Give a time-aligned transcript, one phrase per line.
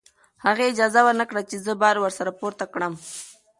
[0.45, 2.93] هغې اجازه ورنکړه چې زه بار ورسره پورته کړم.